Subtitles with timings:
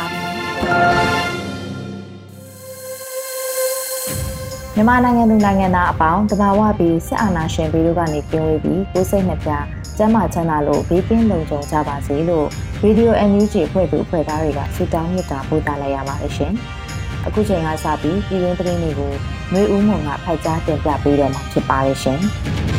[4.75, 9.49] မြန်မာနိုင်ငံသူနိုင်ငံသားအပေါင်းတဘာဝပြီးစစ်အာဏာရှင်ပြည်တို့ကနေကင်းဝေးပြီးကိုယ်စိတ်နှပြ
[9.97, 12.47] ကျန်းမာချမ်းသာလို့ဘေးကင်းလုံခြုံကြပါစေလို့
[12.83, 16.53] Radio NUG ဖွဲ့သူဖွဲ့သားတွေကဆုတောင်းမေတ္တာပို့သလိုက်ရပါတယ်ရှင်။
[17.25, 19.13] အခုချိန်ကစပြီးပြည်တွင်းသတင်းတွေကို
[19.53, 22.21] မျိုးဦးမုံကဖိုက်ကြားတင်ပြပေးတော့မှာဖြစ်ပါတယ်ရှင်။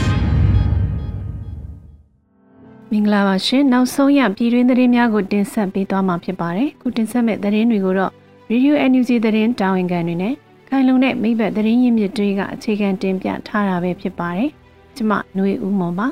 [2.95, 8.13] မင်္ဂလာပါရှင်နောက်ဆုံးရပြည်တွင်းသတင်းများကိုတင်ဆက်ပေးသွားမှာဖြစ်ပါတယ်ခုတင်ဆက်မဲ့သတင်းတွေကိုတော့
[8.51, 10.35] Radio NUG သတင်းတာဝန်ခံတွေနဲ့
[10.69, 14.51] ခိုင်လုံတဲ့မိဘသတင်းရင်းမြစ်တွေကအခြေခံတင်ပြထားတာပဲဖြစ်ပါတယ်
[14.97, 16.09] ကျမຫນွေဦးမွန်ပါ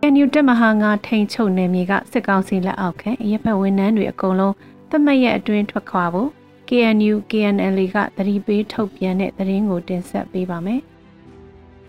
[0.00, 4.54] ကန်ယူတက်မဟာငါထိန်ချုပ်နယ်မြေကစစ်ကောင်စီလက်အောက်ခံရပ်ဖက်ဝန်ထမ်းတွေအကုန်လုံး
[4.90, 6.30] သတ်မှတ်ရက်အတွင်းထွက်ခွာဖို့
[6.68, 10.80] KNU KNL ကသတိပေးထုတ်ပြန်တဲ့သတင်းကိုတင်ဆက်ပေးပါမယ်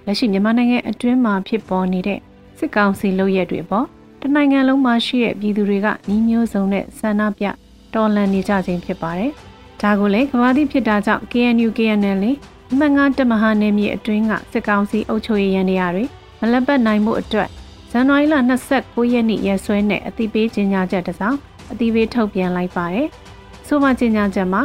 [0.05, 2.19] လက်ရှိမြန်မာနိုင်ငံအတွင်းမှာဖြစ်ပေါ်နေတဲ့
[2.59, 3.85] စစ်ကောင်စီလုပ်ရက်တွေပေါ့
[4.21, 7.45] တနိုင်ငံလုံးမှာရှိတဲ့ပြည်သူတွေကညီမျိုးစုံနဲ့ဆန္ဒပြ
[7.93, 9.31] တော်လှန်နေကြခြင်းဖြစ်ပါတယ်။
[9.81, 12.23] ဒါကိုလည်းကမ္ဘာတိဖြစ်တာကြောင့် KNU KNL
[12.71, 16.05] အမှတ်၅တမဟာနယ်မြေအတွင်းကစစ်ကောင်စီအုပ်ချုပ်ရေးရန်တရားတွေ
[16.39, 17.49] မလက်ပတ်နိုင်မှုအတွက်
[17.91, 18.35] ဇန်နဝါရီလ
[18.73, 21.37] 29ရက်နေ့ရက်စွဲနဲ့အတိပေးကြေညာချက်တစ်စောင်
[21.71, 23.07] အတိပေးထုတ်ပြန်လိုက်ပါတယ်။
[23.67, 24.61] ဆိုမှကြေညာချက်မှာ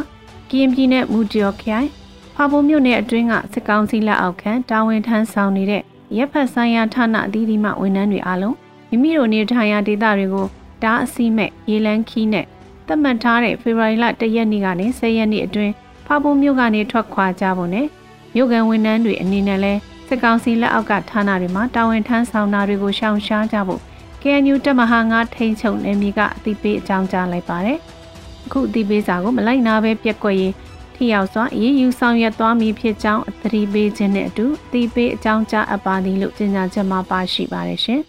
[0.51, 1.89] ကရင်ပြည်နယ်မူတျော်ခိုင်
[2.35, 5.83] ဖာပုံမြို့နယ်အတွင်းကစစ်ကောင်စီလက်အောက်ခံတာဝန်ထမ်းဆောင်နေတဲ့
[6.17, 8.57] ရပ်ဖက်ဆိုင်ရာဌာနအသီးသီးမှဝန်ထမ်းတွေအားလုံး
[8.91, 10.47] မိမိတို့နေထိုင်ရာဒေသတွေကို
[10.83, 12.47] ဓာအစီမဲ့ရေလန်းခီးနဲ့
[12.87, 15.73] သတ်မှတ်ထားတဲ့ဖေဖော်ဝါရီလ၁ရက်နေ့ကနေ၁၀ရက်နေ့အတွင်း
[16.07, 17.87] ဖားပုံမြို့ကနေထွက်ခွာကြဖို့နဲ့
[18.35, 19.73] မြို့ကန်ဝန်ထမ်းတွေအနေနဲ့လဲ
[20.09, 23.81] စစ်ကောင်စီလက်အောက်ကဌာနတွေမှာတာဝန်ထမ်းဆောင်တာတွေကိုရှောင်ရှားကြဖို့
[24.23, 27.79] KNU တပ်မဟာ9ထိန်ချုပ်နယ်မြေကအသိပေးအကြောင်းကြားလိုက်ပါတယ်။
[28.47, 30.53] အခုအသိပေးစာကိုမလိုက်နာပဲပြက်ကွက်ရေး
[30.97, 38.01] ထိရောက်စွာအေးယူဆောင်ရွက်သွားမည်ဖြစ်ကြောင်းအသတိပေးခြင်းနဲ့အတူအသိပေးအကြောင်းကြားအပ်ပါသည်လို့ကြေညာချက်မှာပါရှိပါတယ်ရှင်။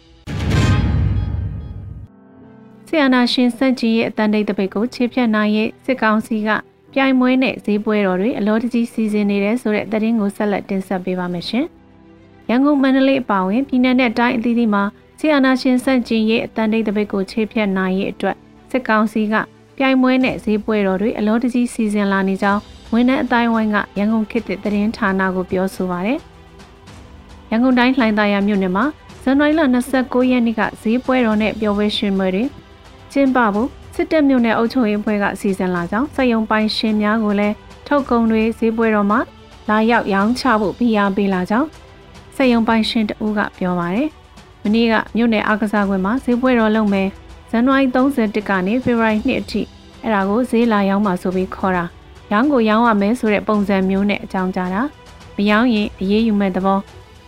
[2.88, 6.50] ဆီယနာရှင်စန့်ကြီးရဲ့အတန်တိတ်တပိတ်ကိုခြေဖြတ်နိုင်ရဲ့စစ်ကောင်စီက
[6.94, 11.66] ပြိုင်မွေးနဲ့ဈေးပွဲတော်တွေအလောတကြီးစီစဉ်နေတဲ့ဆိုတဲ့သတင်းကိုဆက်လက်တင်ဆက်ပေးပါမယ်ရှင်။
[12.50, 14.84] ရန်ကုန်မန္တလေးအပါအဝင်ပြည်내နဲ့တိုင်းအသီးသီးမှာ
[15.19, 18.35] ဆီယနာရှင်စန့်ကြီးရဲ့အတန်တိတ်တပိတ်ကိုခြေဖြတ်နိုင်ရဲ့အတွက်
[18.72, 19.35] စစ်ကောင်စီက
[19.78, 22.62] ပြိုင်မွေးနဲ့ဈေးပွဲတော်တွေအလောတကြီးစီစဉ်လာနေကြောင်း
[22.94, 26.19] ဝန်ထမ်းအတိုင်းဝိုင်းကရန်ကုန်ခေတ်သစ်သတင်းဌာနကိုပြောဆိုပါရယ်။
[27.51, 28.85] ရန်ကုန်တိုင်းလှိုင်သာယာမြို့နယ်မှာ
[29.23, 29.62] ဇန်နဝါရီလ
[29.96, 32.44] 29ရက်နေ့ကဈေးပွဲတော်နဲ့ပျော်ပွဲရှင်ပွဲတွေ
[33.12, 37.56] ကျင်းပဖို့စစ်တပ်မြို့နယ်အုပ်ချုပ်ရေးအဖွဲ့ကစီစဉ်လာကြောင်းစက်ယုံပိုင်ရှင်များကိုလည်း
[37.88, 39.19] ထုတ်ကုန်တွေဈေးပွဲတော်မှာ
[39.69, 41.68] လာရောက်ရောင်းချဖို့ဖိအားပေးလာကြောင်း
[42.35, 44.09] စက်ယုံပိုင်ရှင်တဦးကပြောပါရယ်။
[44.63, 47.09] မနေ့ကမြို့နယ်အားကစားကွင်းမှာဈေးပွဲတော်လုပ်မယ်
[47.50, 49.62] ဇန်နဝါရီ31ကနေဖေဖော်ဝါရီ2အထိ
[50.01, 51.85] အဲ့ဒါကိုဈေးလာရောင်းမှာဆိုပြီးခေါ်တာ
[52.31, 54.81] ရောင်းကိုရောင်းရမယ်ဆိုတဲ့ပုံစံမျိုးနဲ့အကြောင်းကြားတာ
[55.36, 56.80] မရောင်းရင်အေးအေးယူမဲ့သဘော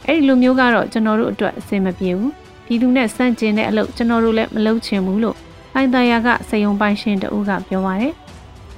[0.05, 2.31] အဲ့ဒီလိုမျိုးကတော့ကျွန်တော်တို့အတွက်အဆင်မပြေဘူး
[2.65, 5.35] ပြည်သူနဲ့စန့်ကျင်တဲ့အလုပ်ကျွန်တော်တို့လည်းမလုပ်ချင်ဘူးလို့
[5.73, 8.13] ဖိုင်တရာကစေယုံပိုင်ရှင်တဦးကပြောပါတယ်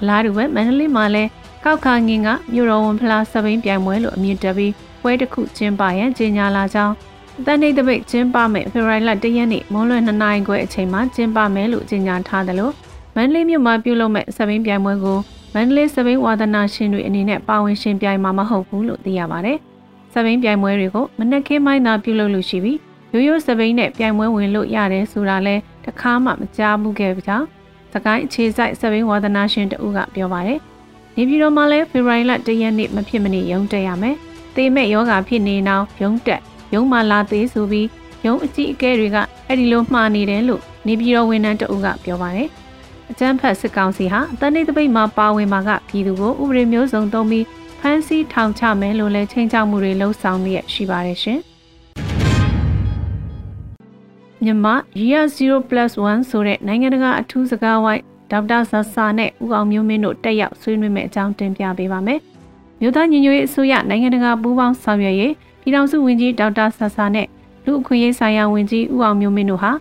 [0.02, 1.30] အလားတူပဲမန္တလေးမှာလည်း
[1.66, 6.94] ကောက်ခါငင်ကမြို့တော်ဝန်ဖလားစပိန်ပြိုင်ပွဲလို့အမည်တက်ပြီးပွဲတစ်ခုကျင်းပရန်ကြေညာလာကြောင်း
[7.40, 12.74] အတန်းနေတပိတ်ကျင်းပမယ်ဖေဖော်ဝါရီလ၁ရက်နေ့မွန်းလွယ်2နာရီခွဲအချိန်မှာကျင်းပမယ်လို့ကြေညာထားတယ်လို့
[13.16, 15.20] မန္တလေးမြို့မှာပြုလုပ်မဲ့စပိန်ပြိုင်ပွဲကို
[15.54, 19.58] မန္တလေးစပိန်ဝါသနာရှင်တွေအနေနဲ့ပါဝင်ရှင်ပြိုင်မှာမဟုတ်ဘူးလို့သိရပါတယ်။
[20.14, 22.78] စပိန်ပြိုင်ပွဲတွေကိုမနက်ခင်းပိုင်းသာပြုလုပ်လို့ရှိပြီး
[23.14, 25.56] ရိုးရိုးစပိန်နဲ့ပြိုင်ပွဲဝင်လို့ရတယ်ဆိုတာလဲ
[25.86, 27.46] တခါမှမကြားဘူးခဲ့ကြောင်း
[27.94, 30.60] စကိုင်းအခြေစိုက်စပိန်ဝါသနာရှင်တဦးကပြောပါတယ်။
[31.16, 34.16] နေပြည်တော်မှာလဲဖေဖော်ဝါရီလ၁ရက်နေ့မဖြစ်မနေရုံတက်ရမယ်။
[34.56, 36.42] သေမဲ့ယောဂဖြစ်နေနောက်ရုံတက်
[36.74, 37.88] ရုံမှာလာသေးဆိုပြီး
[38.26, 39.18] ရုံအကြီးအကဲတွေက
[39.48, 42.50] အဲ့ဒီလိုမှားနေတယ်လို့နေပြည်တော်ဝန်ထမ်းတဦးကပြောပါတယ်။
[43.12, 47.46] အကြမ်းဖက်စစ်ကောင်စီဟာအတန်းနေတပိတ်မှာပါဝင်မှာကပြည်သူကိုဥပဒေမျိုးစုံသုံးပြီး
[47.80, 51.40] ဖမ်းဆီးထောင်ချမယ်လို့လည်းချိန်ချောက်မှုတွေလှုံ့ဆော်နေရရှိပါတယ်ရှင်။
[54.44, 62.20] မြန်မာ Year 0+1 ဆိုတဲ့နိုင်ငံတကာအထူးစကားဝိုင်းဒေါက်တာဆာဆာနဲ့ဦးအောင်မျိုးမင်းတို့တက်ရောက်ဆွေးနွေးမယ့်အကြောင်းတင်ပြပေးပါမယ်။
[62.82, 67.28] မြို့သားညီညွတ်ရေးအစိုးရနိုင်ငံတကာပူးပေါင်းဆောင်ရွက်ရေးပြည်ထောင်စုဝန်ကြီးဒေါက်တာဆာဆာနဲ့
[67.66, 69.72] လူအခွင့်အရေးဆိုင်ရာဝန်ကြီးဦးအောင်မျိုးမင်းတို့ဟာ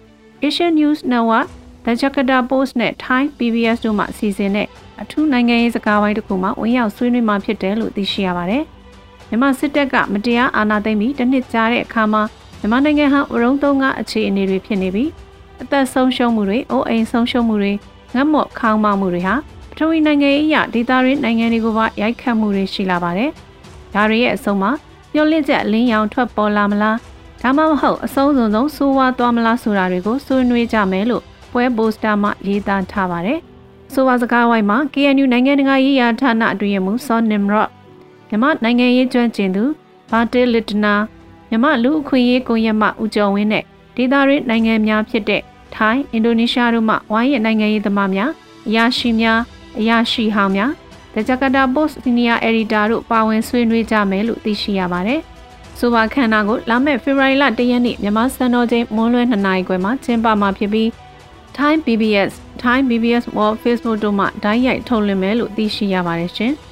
[0.45, 1.49] Asian News Network,
[1.89, 4.67] The Jakarta Post နဲ့ Thai PBS တို့မှအစီအစဉ်နဲ့
[5.03, 8.63] အထူးနိုင်ငံရေးစကားဝိုင်းတစ်ခုမှဝင်ရောက်ဆွေးနွေးမှဖြစ်တယ်လို့သိရှိရပါတယ်။
[9.29, 12.23] မြန်မာစစ်တပ်ကမတရားအာဏာသိမ်းပြီးတစ်နှစ်ကြာတဲ့အခါမှာ
[12.61, 15.11] မြန်မာနိုင်ငံဟာဝရုံသုံးကအခြေအနေတွေဖြစ်နေပြီး
[15.63, 17.73] အသက်ဆုံးရှုံးမှုတွေအိုးအိမ်ဆုံးရှုံးမှုတွေ
[18.15, 19.35] ငတ်မော့ခေါင်းမမှုတွေဟာ
[19.71, 23.31] ပထဝီနိုင်ငံရေးအရဒေသရင်းနိုင်ငံတွေကိုပါရိုက်ခတ်မှုတွေရှိလာပါတယ်။
[23.95, 24.71] ဒါတွေရဲ့အဆုံးမှာ
[25.15, 26.97] မျောလင့်ချက်အလင်းရောင်ထွက်ပေါ်လာမလား
[27.43, 33.39] ဒါမှမဟုတ်အဆုံးစုံဆုံးဆိုးဝါးသွားမလားဆိုတာတွေကိုဆွေးနွေးကြမယ်လို့ ပွဲပိုစတာမှာရေးသားထားပါတယ်။
[33.93, 37.69] ဆိုပါစကားဝိုင်းမှာ KNU နိုင်ငံတကာရေးရာဌာနအတွင်းမှစောနင်ရော့
[38.29, 39.65] မြမနိုင်ငံရေးကျွမ်းကျင်သူ
[40.11, 40.95] ဘာတေလစ်တနာ
[41.51, 43.65] မြမလူအခွင့်ရေးကွန်ရက်မှဦးကျော်ဝင်းနဲ့
[43.97, 45.43] ဒေသရင်းနိုင်ငံများဖြစ်တဲ့
[45.75, 48.31] ထိုင်းအင်ဒိုနီးရှားတို့မှဝိုင်းရဲ့နိုင်ငံရေးသမားများ
[48.69, 49.39] အရာရှိများ
[49.79, 50.71] အရာရှိဟောင်းများ
[51.15, 55.21] The Jakarta Post Senior Editor တို့ပါဝင်ဆွေးနွေးကြမယ်လို့သိရှိရပါတယ်။
[55.79, 60.89] ဆိုပါခန္ဓာကိုလာမယ့်ဖေဖော်ဝါရီလ၁ရက်နေ့မြန်မာစံတော်ချိန်မွန်းလွဲ2နာရီခွဲမှာကျင်းပမှာဖြစ်ပြီး
[61.57, 66.55] Thai PBS Thai PBS World Facebook တို့မှဓာတ်ရိုက်ထုတ်လွှင့်မယ်လို့သိရှိရပါတယ်ရှင်။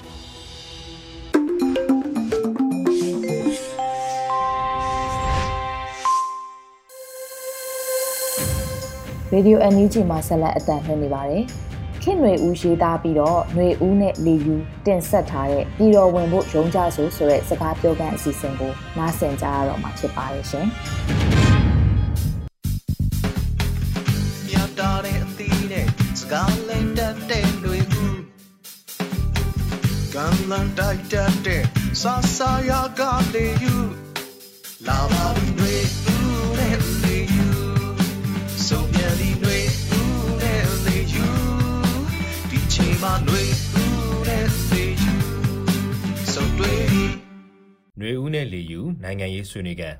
[9.35, 11.43] Radio NUG မှာဆက်လက်အသံလွှင့်နေပါတယ်။
[12.03, 14.57] ခင်ရွေဦးရေးသားပြီးတော့ຫນွေဦးနဲ့လေယူ
[14.87, 20.67] တင်ဆက်ထားတဲ့ပြည်တော်ဝင်ဖို့ရုံးကြဆိုဆိုတဲ့စကားပြောခန့်အစီအစဉ်ကိုနားဆင်ကြရတော့မှာဖြစ်ပါတယ်ရှင်။
[26.27, 28.21] နဲ့စကားလေးတက်တဲ့တွေဦး
[30.15, 31.63] ကံလန်တိုက်တက်တဲ့
[32.03, 33.01] ဆာဆာယာက
[33.35, 33.75] လေးယူ
[34.87, 35.75] လာပါပြီတွေ
[36.07, 37.49] ဦးနဲ့လေးယူ
[38.67, 39.59] ဆုံးပြန်ဒီတွေ
[39.99, 41.27] ဦးနဲ့လေးယူ
[42.51, 43.43] ဒီချိန်မှာတွေ
[43.75, 45.15] ဦးနဲ့လေးယူ
[46.33, 47.05] ဆုံးတွေ့ပြီ
[47.99, 49.97] ຫນွေဦးနဲ့လေယူနိုင်ငံရေးဆွေးနွေးကန်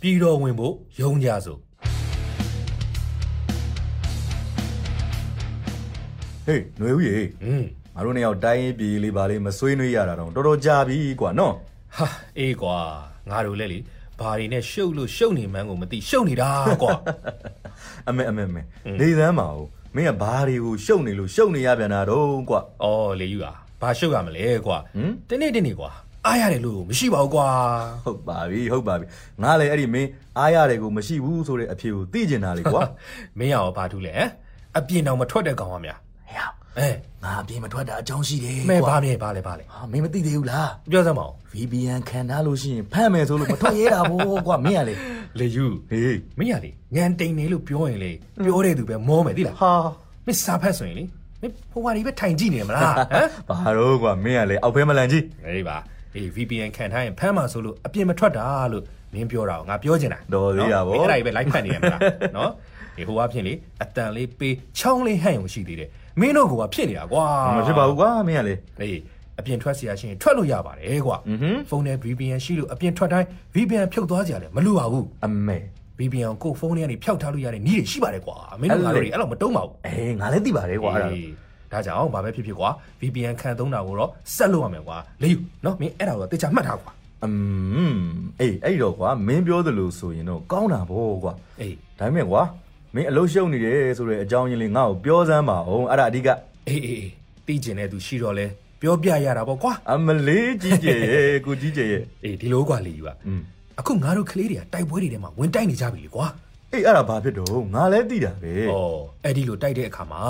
[0.00, 1.67] ပြည်တော်ဝင်ဖို့ယုံကြစို့
[6.48, 7.64] ဟေးຫນွေဦးရေอืม
[7.94, 11.54] ငါတို့နှစ်ယောက်တိုင်းရင်ပြည်လေးပါလေးမဆွေးနွေးရတာတော့တော်တော်ကြာပြီကွာနော်
[11.96, 12.06] ဟာ
[12.38, 12.78] အေးကွာ
[13.30, 13.78] ငါတို့လည်းလေ
[14.20, 16.50] ဘာတွေနဲ့ရှုပ်လို့ရှုပ်နေမှန်းကိုမသိရှုပ်နေတာ
[16.82, 16.90] ကွာ
[18.08, 18.62] အမေအမေမေ
[19.00, 19.64] နေသမ်းပါဦး
[19.94, 24.78] မင်းကဘာတွေကိုရှုပ်နေလို့ရှုပ်နေရပြန်တာတော့ကွာအော်လေယူဟာဘာရှုပ်ရမလဲကွာ
[25.28, 25.90] တနေ့တနေ့ကွာ
[26.26, 27.48] အားရတယ်လို့မရှိပါဘူးကွာ
[28.04, 29.06] ဟုတ်ပါပြီဟုတ်ပါပြီ
[29.42, 30.08] ငါလည်းအဲ့ဒီမင်း
[30.38, 32.82] အားရတယ်ကိုမရှိဘူးဆိုတဲ့အဖြေကိုသိကျင်တာလေကွာ
[33.38, 34.14] မင်းရောဘာထူးလဲ
[34.78, 35.98] အပြင်တော်မထွက်တဲ့ကောင်ပါများ
[36.78, 36.88] အဲ
[37.24, 44.94] ငါအပြင်မထွက်တာအကြောင်းရှိတယ်မဲကွာဘာမြဲဘာလဲဘာလဲဟာမင်းမသိသေးဘူးလားပြောစမ်းမအောင် VPN ခံထားလို့ရှိရင်ဖမ်းမယ်ဆိုလို့မထွက်ရဲတာဘောကွာမင်းကလေ
[45.38, 48.12] လေယူဟေးမင်းရလေညံတိန်နေလို့ပြောရင်လေ
[48.44, 49.72] ပြောတဲ့သူပဲမောမယ်သိလားဟာ
[50.26, 51.04] မင်းစားဖက်ဆိုရင်လေ
[51.40, 52.94] မင်းဘဝတွေပဲထိုင်ကြည့်နေမလား
[53.48, 55.76] ဟမ်ဘာတော့ကွာမင်းကလေအောက်ဖဲမလန်ကြီးအေးပါ
[56.14, 58.84] အေး VPN ခံထားရင်ဖမ်းမှာဆိုလို့အပြင်မထွက်တာလို့
[59.14, 62.00] မင်းပြောတာကိုငါပြောချင်တာတော်သေးတာဗောမင်းအဲ့ဒါကြီးပဲ live ဖတ်နေရမလား
[62.36, 62.50] နော်
[62.96, 63.52] ဒီဟိုအဖြစ်လေ
[63.82, 65.88] အတန်လေးပေးချောင်းလေးဟန့်ရုံရှိသေးတယ်
[66.19, 67.25] မင်းတို့ကဖြစ်နေတာကွာ
[67.57, 68.99] မဖြစ်ပါဘူးကွာမင်းကလေ အေး
[69.39, 75.57] အပြင်ထွက်เสียရှင်ထွက်လို့ရပါတယ်ကွာ อือหือ ဖုန်းထဲ VPN ရှိလို့အပြင်ထွက်တိုင်း VPN ဖြုတ်သွားကြတယ်မလိုပါဘူး အမေ
[75.99, 81.29] VPN ကိုဖုန်းထဲကနေဖျောက်ထားလို့ရတဲ့နည်းတွေရှိပါတယ်ကွာမင်းတို့က အဲ့လေ လည်းအဲ့လိုမတုံးပါဘူး အေးငါလည်းသိပါတယ်ကွာအဲ့ဒါ အေး
[81.71, 82.69] ဒါကြောင့်ဘာပဲဖြစ်ဖြစ်ကွာ
[83.01, 86.91] VPN ခံသုံးတာကိုတော့ဆက်လို့ရမယ်ကွာလေယူနော်မင်းအဲ့ဒါကိုတေချာမှတ်ထားကွာ
[87.23, 87.29] อื
[87.93, 87.97] ม
[88.39, 92.41] အေးအဲ့တော့ကွာမင်းပြောသလိုဆိုရင်တော့ကောင်းတာဗောကွာ အေး ဒါပေမဲ့ကွာ
[92.94, 96.28] မင်းအလုံးရှုံနေတယ်ဆိုတဲ့အကြောင်းရင်းလေးငါ့ကိုပြောစမ်းပါအောင်အဲ့ဒါအဓိက
[96.68, 97.06] အေးအေး
[97.46, 98.46] သိကျင်တဲ့သူရှိတော့လဲ
[98.80, 103.14] ပြောပြရတာပေါ့ကွာအမလေးကြီးကြီးရဲ့ကိုကြီးကြီးရဲ့အေးဒီလိုကွာလေကြီးပါ
[103.80, 106.26] အခုငါတို့ကလေးတွေကတိုက်ပွဲတွေထဲမှာဝင်တိုက်နေကြပြီလေကွာ
[106.72, 108.72] အေးအဲ့ဒါဘာဖြစ်တော့ငါလည်းသိတာပဲဩ
[109.24, 110.20] အဲ့ဒီလိုတိုက်တဲ့အခါမှာ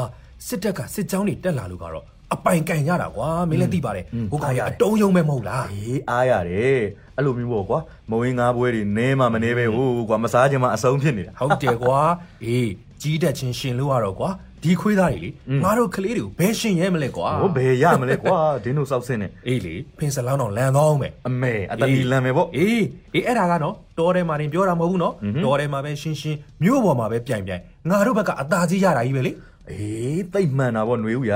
[0.46, 6.78] စစ်တပ်ကစစ်ကြောင်းတွေတက်လာလို့ကတော့အပိုင်ကန်ရတာကွာမင်းလည်းသိပါတယ်ဟိုခါရအတုံးယုံပဲမဟုတ်လားအေးအားရတယ်
[7.17, 11.99] အဲ့လိုမျိုးပေါ့ကွာမဝင်းငါးပွဲတွေနဲမှမနေပဲဟိုကွာမစားခြင်းမှအဆုံးဖြစ်နေတာ ဟုတ်တယ်ကွာ
[12.45, 12.69] အေး
[13.01, 14.29] ကြီးတက်ချင်းရှင်လို့ရတော့ကွာ
[14.63, 15.29] ဒီခွေးသားတွေလေ
[15.63, 29.31] ငါတို့ကလေးတွေကိုဘယ်ရှင်ရဲမလဲကွာ ဟိုဘယ်ရမလဲကွာဒင်းတို့စောက်စင်းနေ အေးလေဖင်စလောင်းတော့လန်တော့မယ် အမေအတလီလမ်းမယ်ပေါ့ အေးအေးအဲ့ဒါကနော်တော်ထဲမှာတင်ပြောတာမဟုတ်ဘူးနော် ဟွန်းဟွန်း တော်ထဲမှာပဲရှင်းရှင်းမြို့ပေါ်မှာပဲပြိုင်ပြိုင်ငါတို့ဘက်ကအသာကြီးရတာကြီးပဲလေ
[29.69, 31.33] အေးသိပ်မှန်တာပေါ့ຫນွေဦးရ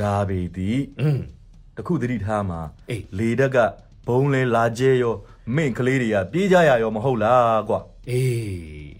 [0.00, 1.18] ဒါပေသည် อืม
[1.76, 3.56] တခုသတိထားမှာ အေး လေတက်က
[4.06, 5.14] ဘုံလဲလာကျဲရော
[5.56, 7.80] မင့်ကလေးတွေကပြေးကြရရောမဟုတ်လားကွာ
[8.10, 8.92] အေး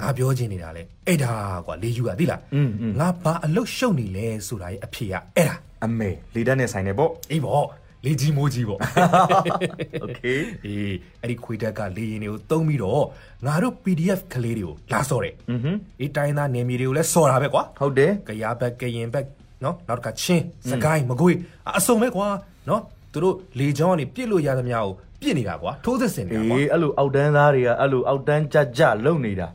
[0.00, 1.34] ငါပြောချင်နေတာလေအဲ့ဒါ
[1.66, 7.66] ကွာလေယူကသိလား อืมอืม ငါဘာအလုတ်ရှုပ်နေလဲဆိုတာရဲ့အဖြေကအဲ့ဒါ အမေလေတက်နဲ့ဆိုင်နေပေါ့ အေးပေါ့
[8.04, 8.80] လေကြီးမိုးကြီးပေါ့
[10.02, 10.22] โอเค
[10.66, 13.04] အေးအဲ့ဒီခွေတက်ကလေရင်တွေကိုတုံးပြီးတော့
[13.46, 19.26] ငါတို့ PDF ကလေးတွေကိုလာစော်တယ် อือฮึ အေးတိုင်းသားနေမြေတွေကိုလည်းစော်တာပဲကွာ ဟုတ်တယ် ကရားဘက်ကရင်ဘက်
[19.64, 21.36] နော်နောက်တစ်ခါချင်းစကိုင်းမကွေး
[21.78, 22.28] အစုံပဲကွာ
[22.68, 29.47] နော် သူတို့လေချောင်းကနေပြစ်လို့ရသမျှကိုပြစ်နေတာကွာထိုးစစ်ဆင်နေတာကွာအေးအဲ့လိုအောက်တန်းသားတွေကအဲ့လိုအောက်တန်းကြကြလုံနေတာ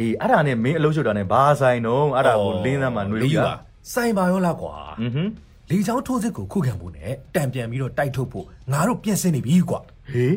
[0.00, 3.54] အေးအဲ့ဒါနဲ့မင်းအလုပ်ချုပ်တာနဲ့ဘာဆိုင်တော့အဲ့ဒါကိုလင်းသမ်းမှနှွေးပြီးပါ
[3.92, 5.22] ဆိုင်ပါရောလားကွာอือဟึ
[5.70, 9.80] လေချောင်းထိုးစစ်ကိုခုခံဖို့နဲ့တံပြန်ပြီးတော့တိုက်ထုတ်ဖို့ငါတို့ပြင်ဆင်နေပြီကွာ
[10.12, 10.36] ဟေး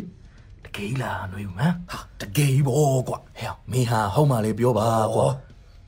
[0.65, 5.27] တကယ်လားနှွေးမန်းဟာတကယ်ဘောကွာဟဲ့မင်းဟာဟုတ်မှလေပြောပါကွာ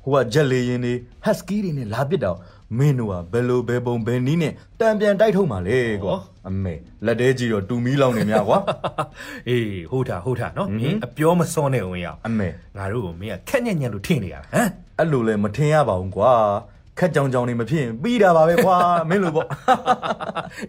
[0.04, 0.94] ဟိုကဂျက်လေရင်တွေ
[1.24, 2.38] ဟတ်စကီတွေနဲ့လာပစ်တော့
[2.78, 6.16] မင်းတို့ကဘယ်လိုဘယ်ပုံဘယ်နည်းနဲ့တံပြန်တိုက်ထုတ်မှလေကွာ
[6.48, 6.74] အမေ
[7.06, 8.60] လက်သေးကြီးတော့တူမီလောင်နေများကွာ
[9.50, 12.48] အေးဟုတ်တာဟုတ်တာနော်မင်းအပြောမစောနဲ့ဝင်ရအောင်အမေ
[12.78, 16.32] ငါတို့ကိုမင်းကခက်ညက်ညက်လို့ထင်နေရတာဟမ်အဲ့လိုလဲမထင်ရပါဘူးကွာ
[17.00, 18.76] ခက်ကြောင်ကြောင်နေမဖြစ်ရင်ပြီးတာပါပဲကွာ
[19.10, 19.48] မင်းလိုပေါ့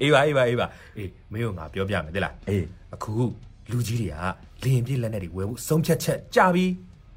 [0.02, 0.66] အေးပါအေးပါအေးပါ
[0.98, 2.64] အေးမင်းတို့ငါပြောပြမယ်တိလားအေး
[2.94, 3.12] အခု
[3.70, 4.16] လူကြီးတွေက
[4.64, 6.66] လင်းပြစ်လက်နဲ့တွေဝယ်ဖို့ဆုံးဖြတ်ချက်ကြပြီ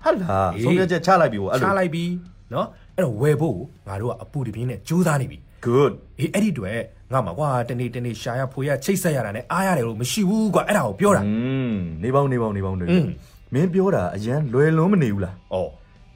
[0.04, 2.06] ဟာလားအေးဆုံးဖြတ်ချက်ချလိုက်ပြီဗောအဲ့ချလိုလိုက်ပြီ
[2.54, 3.57] နော် အဲ့တော့ဝယ်ဖို့
[3.88, 6.78] ငါတို့ကအပူတပြင်းနဲ့ကြိုးစားနေပြီ good အေးအဲ့ဒီအတွေ့
[7.12, 11.33] ငါမှာကွာတနေ့တနေ့ရှာရဖွေရချိတ်ဆက်ရတာနဲ့အားရတယ်လို့မရှိဘူးကွာအဲ့ဒါကိုပြောတာ อื
[11.73, 13.07] มနေပေါင်းနေပေါင်းနေပေါင်းနေ อืม
[13.55, 15.57] မင်းပြောတာအရန်လွယ်လုံးမနေဘူးလား ဩ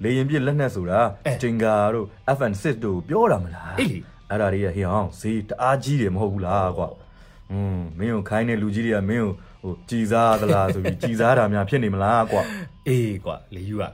[0.03, 3.99] လေရင်ပြစ်လက်နက်ဆိုတာ အဲ ဂျင်ဂါတို့ FN6 တို့ပြောတာမလား အေးလေ
[4.31, 6.89] အဲ့ဒါတွေကဟေးအောင်ဈေးတအားကြီးတယ်မဟုတ်ဘူးလားကွာ
[7.53, 12.43] อืมမင်းကိုခိုင်းတဲ့လူကြီးတွေကမင်းကိုဟိုကြည်စားသလားဆိုပြီးကြည်စားတာများဖြစ်နေမလားကွာ
[12.89, 13.85] အေးကွာလေယူက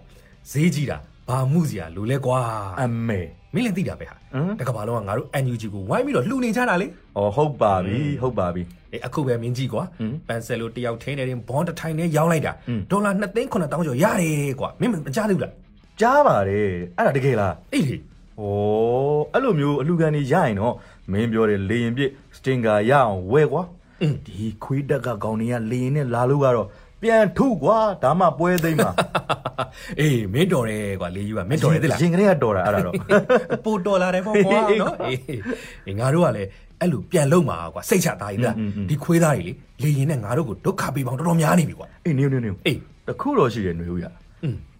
[0.50, 0.99] ဈေးကြီးတာ
[1.30, 2.39] ဘာမှုစရာလိုလဲကွာ
[2.82, 3.20] အမေ
[3.53, 6.89] မင်းလည်းသိတာပဲဟာဟမ်တကဘာလုံးကငါတို့ NUG ကိုဝိုင်းပြီးတော့လှူနေကြတာလေဩ
[7.36, 8.62] ဟုတ်ပါပြီဟုတ်ပါပြီ
[8.92, 15.53] အေးအခုပဲမင်းကြီးကွာဟမ်ပန်ဆယ်လိုတယောက်ထင်းနေတယ်ဘွန်တစ်ထိုင်နဲ့ရောင်းလိုက်တာဟမ်ဒေါ်လာ2သိန်း9000ကျော်ရတယ်ကွာမင်းမကြားသေးဘူးလား
[16.00, 18.00] ကြားပါတယ်အဲ့ဒါတကယ်လားအေးလေဩ
[19.34, 20.75] အဲ့လိုမျိုးအလူကန်ကြီးရရင်တော့
[21.12, 23.63] မင်းပြောတယ်လေရင်ပြစ်စတင်ဂါရအောင်ဝဲကွာ
[24.01, 26.68] အင်းဒီခွေးတက်ကကောင်တွေကလေရင်နဲ့လာလို့ကတော့
[27.03, 28.91] ပြန်ထုကွာဒါမှပွဲသိမ်းမှာ
[30.00, 32.93] အေးမင်းတော်တယ်ကွာလေးကြီးကမင်းတော်တယ်သိလားရှင်ကလေးကတော်တာအဲ့ဒါတော့
[33.65, 34.95] ပိုတော်လာတယ်ပေါ့ကွာနော်
[35.88, 38.55] အေးငါတို့ကလည်းအဲ့လိုပြန်လုံမှာကွာစိတ်ချသားကြီးလား
[38.89, 44.05] ဒီခွေးသားကြီးလေလေရင်နဲ့ငါတို့ကိုဒုက္ခပေးပေါင်းတော်တော်များနေပြီကွာအေးနေနေနေအေးတခုတော့ရှိတယ်ຫນွေဦးရ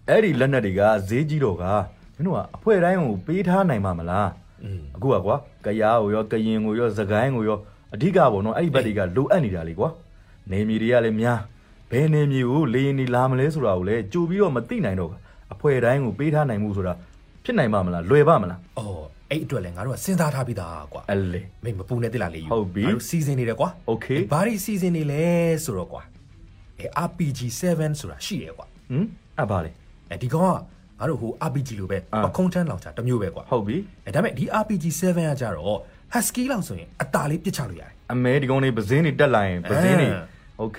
[0.08, 1.64] အဲ့ဒီလက်နက်တွေကဈေးကြီးတော့က
[2.16, 4.28] မင်းတို့ကအဖွဲတိုင်းကိုပေးထားနိုင်မှာမလား
[4.96, 7.58] အခုကကွာကရားကိုရောကရင်ကိုရောသကိုင်းကိုရော
[7.94, 9.88] အဓိကပေါ့နော်အဲ့ဒီဘက်တွေကလိုအပ်နေတာလေကွာ
[10.50, 11.38] နေမီတွေကလည်းများ
[11.91, 15.19] ဘယ်နေမြေကိုလေရင်နေလာမလဲဆိုတာကိုလည်းကြိုပြီးတော့မသိနိုင်တော့ဘူး
[15.53, 16.93] အဖွဲတိုင်းကိုပေးထားနိုင်မှုဆိုတာ
[17.43, 25.23] ဖြစ်နိုင်ပါမလားလွယ်ပါမလား အော်အဲ့အတွက်လည်းငါတို့ကစဉ်းစားထားပြီးသားကွာ အဲ့လေ မင်းမပူနဲ့တိလားလေယူ ဟုတ်ပြီ ငါတို့စီစဉ်နေတယ်ကွာ Okay ဘာတွေစီစဉ်နေလဲ
[25.63, 26.01] ဆိုတော့ကွာ
[26.79, 27.39] အဲ RPG
[27.73, 29.05] 7ဆိုတာရှိတယ်ကွာ ဟမ်
[29.41, 29.71] အပါလေ
[30.09, 30.57] အဲဒီကောင်က
[30.99, 35.79] ငါတို့ဟို RPG လိုပဲ အာ ပခုံးထမ်းလောင်ချာတစ်မျိုးပဲကွာ ဟုတ်ပြီ အဲဒါပေမဲ့ဒီ RPG 7ကကြတော့
[36.13, 40.32] Husky လောက်ဆိုရင်အตาလေးပြစ်ချလို့ရတယ် အမဲဒီကောင်လေးပဇင်းတွေတက်လာရင်ပဇင်းတွေ အာ โอเค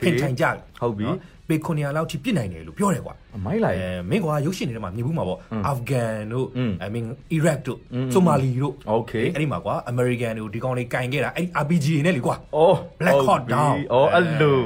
[0.05, 0.45] ဖင်ထိုင်ကြ
[0.81, 1.19] ဟုတ်ပြီ နော်
[1.49, 13.77] ပေ900လောက်ထိပြစ်နိုင်တယ်လို့ပြောတယ်ကွာ အမိုက်လိုက် အဲမင်းကွာရုပ်ရှင်တွေထဲမှာမြင်ဘူးမှာပေါ့အာဖဂန်တို့ อืม အမင်းအီရတ်တို့ อืม ဆိုမာလီတို့ โอเค အဲ့ဒီမှာကွာအမေရိကန်တို့ဒီကောင်လေးကင်ခဲ့တာအဲ့ဒီ RPG တွေနဲ့လေကွာ အော် Black Hawk ဟုတ်ပြီ Down
[13.93, 14.63] အော်အဲ့လို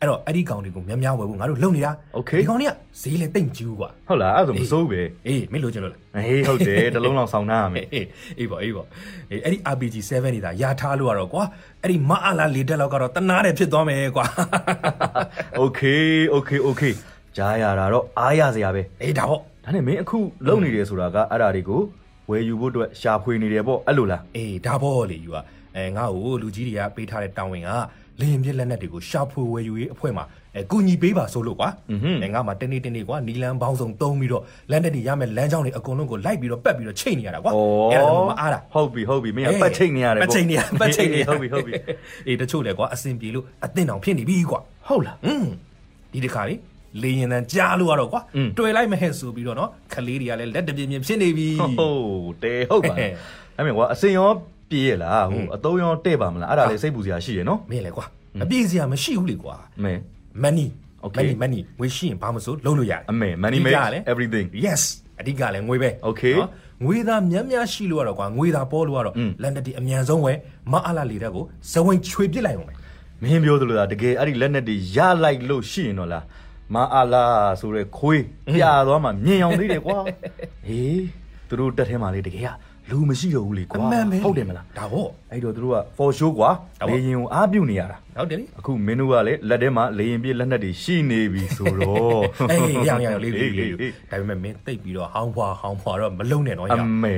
[0.00, 8.06] အဲ့တော့အဲ့ဒီကောင်တွေကိုများများဝယ်ဖို့ငါတို့လုပ်နေတာ Okay ဒီကောင်တွေကဈေးလည်းတိတ်မကြည့်ဘူးကွာ ဟုတ်လားအဲ့ဒါဆိုမစိုးပဲ အေးမင်းလိုချင်လို့လား အေးဟုတ်တယ်တစ်လုံးလောက်ဆောင်းထားရမယ် အေး
[8.38, 8.86] အေးပေါ့အေးပေါ့
[9.30, 11.44] အေးအဲ့ဒီ RPG 7နေတာရာထားလို့ရတော့ကွာ
[11.82, 14.24] အဲ့ဒီမအားလာလေတက်လောက်ကတော့တနာတယ်ဖြစ်သွားမယ်ကွာ
[15.58, 15.80] โอเค
[16.30, 16.82] โอเคโอเค
[17.36, 21.80] ကြားရတာတော့အားရစရာပဲ အေးဒါပေါ့ ဒါနဲ့မင်းအခုလုံနေတယ်ဆိုတာကအဲ့ဒါတွေကို
[22.30, 25.44] ဝယ်ယူဖို့အတွက်ရှာဖွေနေတယ်ပေါ့အဲ့လိုလား အေးဒါပေါ့လေယူอ่ะ
[25.76, 27.70] အဲငါ့ကိုလူကြီးတွေကပေးထားတဲ့တောင်းဝင်က
[28.21, 30.25] လေရင်ပြစ်လက်နက်တွေကိုရှာဖွေဝယ်ယူရေးအဖွဲ့မှာ
[30.55, 31.69] အဲကူညီပေးပါဆိုလို့ကွာ
[32.21, 37.51] အဲငါမှတနေ့တနေ့ကွာနီလန်ဘောင်းဆောင်သုံးပြီးတော့လက်နက်တွေရမယ်လမ်းကြောင်းတွေအကုန်လုံးကိုလိုက်ပြီးတော့ပတ်ပြီးတော့ချိန်နေရတာကွာ
[37.91, 41.73] အဲဒါတော့မအားတာဟုတ်ပြီဟုတ်ပြီမင်းကပတ်ချိန်နေရတယ်ပတ်ချိန်နေရပတ်ချိန်နေဟုတ်ပြီဟုတ်ပြီ
[42.27, 45.45] အေးတချို့လေကွာအစင်ပြေလို့အသင့်တောင်ဖြစ်နေပြီကွာဟုတ်လားอืม
[46.13, 46.55] ဒီတခါလေ
[47.03, 48.21] လေရင်တန်ကြားလို့ရတော့ကွာ
[48.57, 51.47] တွေ့လိုက်မဟဲ့ဆိုပြီးတော့နော်ခလေးတွေကလည်းလက်တပြင်းပြင်းဖြစ်နေပြီ
[51.79, 53.09] ဟုတ်တဲဟုတ်ပါအဲ့
[53.65, 54.29] မြင်ကွာအစင်ရော
[54.71, 58.05] ပြေးရလားဟိုအသုံးရောတဲ့ပါမလားအဲ့ဒါလေစိတ်ပူစရာရှိရနော်မင်းလေကွာ
[58.43, 59.93] အပြည့်စရာမရှိဘူးလေကွာအမေ
[60.43, 60.67] money
[61.07, 61.17] Okay.
[61.17, 64.81] money money ငွေရှိရင်ဘာမစိုးလုံးလို့ရတယ်အမေ money အဓိ make ကလေ everything yes
[65.19, 66.35] အဓိကလည်းငွေပဲ Okay.
[66.39, 66.49] နော်
[66.85, 70.37] ငွေသားများများရှိလို့ရတော့ကွာငွေသားပေါ်လို့ရတော့อืมလက်နက်တီအမြန်ဆုံးဝယ်
[70.71, 72.73] မအားလာလေတဲ့ကိုဇဝင်ချွေပစ်လိုက်အောင်ပဲ
[73.23, 76.23] မင်းပြောသလိုလားတကယ်အဲ့ဒီလက်နက်တွေရလိုက်လို့ရှိရင်တော့လား
[76.73, 78.23] မအားလားဆိုရဲခွေး
[78.55, 79.97] ပြာသွားမှမြင်အောင်သေးတယ်ကွာ
[80.67, 81.01] ဟေး
[81.47, 82.49] သူတို့တက်ထဲမှာလေတကယ်က
[82.89, 92.21] လူမရှိတော့ဘူးလေကွာအမှန်ပဲဟုတ်တယ်မလားဒါပေါ့အဲ့တော့သူတို့က for show ကွာဟုတ်ပါလေရင်ကိုအားပြုတ်နေရတာဟုတ်တယ်လေအခုမင်းတို့ကလည်းလက်ထဲမှာလေရင်ပြည့်လက်နက်တွေရှိနေပြီဆိုတော့
[92.51, 97.15] အေးရအောင်ရအောင်လေးလေးလေးအေးအေးဒါပေမဲ့မင်းတိတ်ပြီးတော့ဟောင်းဖွာဟောင်းဖွာတော့မလုံနဲ့တော့ရအမေ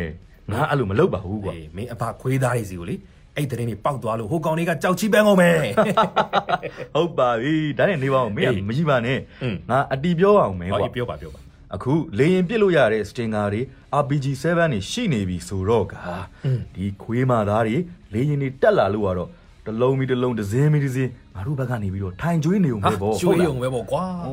[0.51, 2.95] ငါအဲ့လိုမလုပ်ပါဘူးကွာအေးမင်းအဖခွေးသားတွေစီကိုလေ
[3.37, 5.57] အဲ့တဲ့နေပေါက်သွားလို့ဟိုကောင်လေးကကြောက်ချီပန်းကုန်မယ်
[6.95, 11.39] ဟုတ်ပါပြီဒါနဲ့နေပါအောင်မင်းကအေးမကြီးပါနဲ့อืมငါအတီးပြောအောင်မယ်ဟောကွာပြောပါပြောပါ
[11.75, 13.61] အခုလေရင်ပြစ်လို့ရတဲ့စတင်ကာတွေ
[14.01, 15.93] RPG7 တွေရှိနေပြီဆိုတော့က
[16.75, 17.77] ဒီခွေးမာသားတွေ
[18.13, 19.29] လေရင်တွေတက်လာလို့ကတော့
[19.65, 24.29] တစ်လုံးပြီးတစ်လုံးတစ်စင်းပြီးတစ်စင်းငါတို့ဘက်ကနေပြီးတော့ထိုင်ကျွေးနေုံဟာပဲပေါ့ကျွေးရုံပဲပေါ့ကွာဩ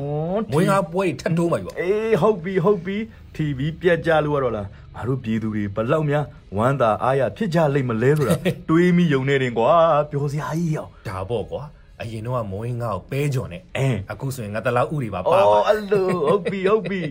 [0.51, 2.97] မွေးငါပွဲထတ်တိုးမှာပြီပေါ့အေးဟုတ်ပြီဟုတ်ပြီ
[3.35, 6.25] TV ပြက်ကြလို့ကတော့လားငါတို့ပြည်သူတွေဘလောက်များ
[6.57, 8.35] ဝမ်းသာအားရဖြစ်ကြလိမ့်မလဲဆိုတာ
[8.69, 9.71] တွေးမိယုံနေတယ်ကွာ
[10.11, 11.63] ပြောစရာကြီးရောဒါပေါ့ကွာ
[12.01, 13.59] အရင်တော့မိုးရင်ငါ့ကိုပဲကြော်နေ
[14.11, 17.01] အခုဆိုရင်ငါတလောက်ဥတွေပါပါအော်အလိုဟုတ်ပြီဟုတ်ပြီ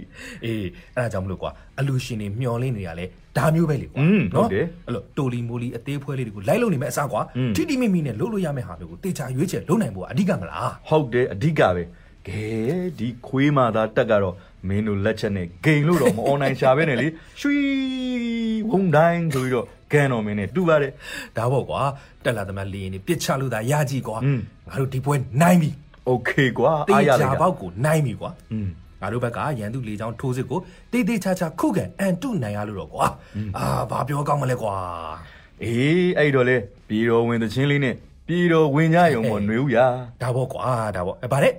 [0.45, 0.67] အေး
[0.97, 3.05] အဲ့ဒါကြောင့်မလို့ကွာအလူရှင်တွေမျောလင်းနေရလဲ
[3.37, 3.99] ဒါမျိုးပဲလေကွာ
[4.35, 7.21] နော်အဲ့လိုတိုလီမိုလီအသေးဖွဲလေးတွေကိုလိုက်လုံနေမဲ့အစားကွာ
[7.57, 11.83] ထိတိမိမိနဲ့လှုပ်လို့ရမဲ့ဟာမျိုးကိုတေချာရွေးချယ်လုံနိုင်ဖို့အဓိကမလားဟုတ်တယ်အဓိကပဲ
[12.29, 12.45] ကဲ
[12.99, 14.35] ဒီခွေးမာသာတက်ကတော့
[14.68, 17.08] မင်းတို့လက်ချက်နဲ့ဂိမ်းလို့တော့မအွန်လိုင်းရှာပဲနဲ့လေ
[17.42, 17.58] ရွှီ
[18.70, 20.92] ဝုံတိုင်းဆိုပြီးတော့ကန်တော်မင်းနဲ့တူပါတယ်
[21.38, 21.82] ဒါပေါ့ကွာ
[22.24, 25.70] တက်လာသမားလေရင်တွေပြစ်ချလို့သာရကြည့်ကွာ อืม ငါတို့ဒီပွဲနိုင်ပြီ
[26.08, 28.68] โอเคကွာ တေ အားရ ချာ လိုက်တာ ပေါက်ကိုနိုင်ပြီကွာ อืม
[29.02, 30.60] ငါတို့ဘက်ကရန်သူလေချောင်းထိုးစစ်ကို
[30.92, 33.06] တေးသေးချာချာခုခံအန်တုနိုင်ရလို့တော့ကွာ
[33.58, 34.76] အာဘာပြောကောင်းမလဲကွာ
[35.64, 37.96] အေးအဲ့တော့လေပြည်တော်ဝင်သချင်းလေးနဲ့
[38.28, 39.86] ပြည်တော်ဝင်ကြရုံပေါ့ຫນွေဦးရာ
[40.22, 40.64] ဒါပေါ့ကွာ
[40.96, 41.54] ဒါပေါ့အဲဗါတဲ့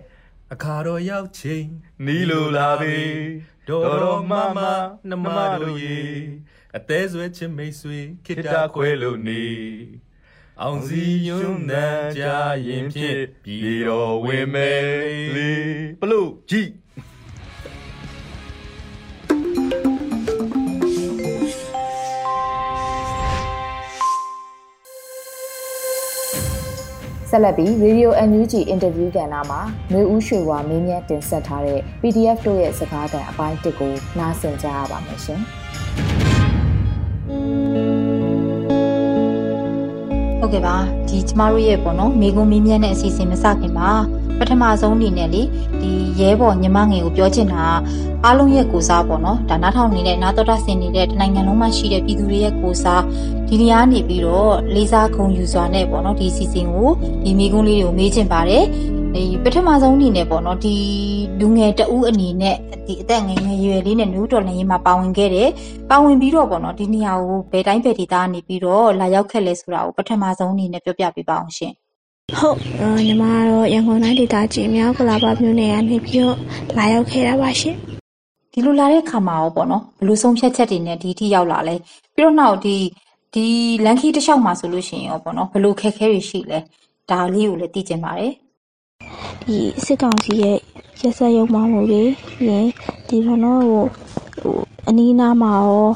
[0.54, 1.68] အခါတော့ရောက်ချိန်
[2.06, 3.02] နီးလိုလာပြီ
[3.68, 4.60] ဒေါ်တော်မမ
[5.10, 5.28] နှမ
[5.62, 6.02] တို့ရေ
[6.78, 9.46] အသေးဆွဲချစ်မိတ်ဆွေခိတ္တခွဲလို့နေ
[10.62, 12.24] အောင်စီယွန်းနံကြ
[12.68, 14.84] ရင်ဖြင့်ပြည်တော်ဝင်မယ်
[15.36, 15.52] လေ
[16.00, 16.70] ဘလို့ကြည့်
[27.34, 29.62] ဆက်လက်ပြီး Radio NUG interview ကဏ္ဍမှာ
[29.92, 35.42] မျိုးဦးရွှေဝါမင်းမြတ်တင်ဆက်ထားတဲ့ PDF တို့ရဲ့စကားသံအပိုင်း1ကိုနားဆင်ကြရပါမယ်ရှင်
[40.40, 40.76] ဟုတ်ကဲ့ပါ
[41.08, 43.92] ဒီကျမတို့ရဲ့ပေါ့နော်မိကုံမင်းမြတ်တဲ့အစီအစဉ်မစခင်ပါ
[44.42, 45.42] ပထမဆုံးအနေနဲ့လေ
[45.82, 47.80] ဒီရဲဘော်ညီမငယ်ကိုပြောချင်တာက
[48.26, 53.04] အားလုံးရဲ့ကိုစားပေါ့နော်ဒါနားထောင်နေတဲ့နာတော်တာဆင်နေတဲ့တနိုင်ငံလုံးမှာရှိတဲ့ပြည်သူတွေရဲ့ကိုစား
[53.48, 56.90] ဒီနေရာနေပြီးတော့လေးစားဂုဏ်ယူစွာနဲ့ပေါ့နော်ဒီအစီအစဉ်ကို
[57.24, 58.64] ဒီမိကုံလေးတွေကိုမေးချင်ပါတယ်
[59.16, 60.76] ဒီပထမဆုံးအနေနဲ့ပေါ့နော်ဒီ
[61.40, 62.56] လူငယ်တဦးအနေနဲ့
[62.88, 65.50] ဒီအသက်ငယ်ငယ်ရွယ်လေးနဲ့နူးတော်လည်းရင်မှာပါဝင်ခဲ့တယ်
[65.90, 71.74] ပါဝင်ပြီးတော့ပေါ့နော်ဒီနေရာကိုဘယ်တိုင်းဘယ်ဒေသကနေပြီးတော့လာရောက်ခဲ့လဲဆိုတာကိုပထမဆုံးအနေနဲ့ပြောပြပေးပါအောင်ရှင်
[72.40, 76.38] ဟုတ်အော်ညီမကတော့ရန်ကုန်တိုင်းဒေသကြီးမြောက်ကလာပါမြို့နယ်ကနေပြီးတော့
[76.78, 77.76] လာရောက်ခဲ့တာပါရှင်
[78.52, 81.76] ဒီလိုလာတဲ့ခါမှာရောပေါ့နော်ဘယ်လိုဆုံးဖြတ်ချက်တွေနဲ့ဒီအထိရောက်လာလဲ
[82.16, 82.76] ပြီးတော့နောက်ဒီ
[83.34, 83.46] ဒီ
[83.86, 86.60] လန်ခီတစ်လျှောက်မှာဆိုလို့ရှိရင်ရောပေါ့နော်ဘယ်လိုခက်ခဲတွေရှိလဲ
[87.10, 88.34] ဒါလေးကိုလည်းသိချင်ပါတယ်
[89.44, 90.58] ဒီစစ်ကောင်စီရဲ့
[91.02, 92.04] ရက်စက်ရုံမှမှုတွေ
[92.38, 92.68] ပြီးရင်
[93.08, 93.86] ဒီဘောနော်ဟို
[94.40, 95.88] ဟိုအနီးနားမှာရော